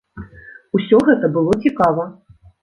[0.79, 2.09] Усё гэта было цікава.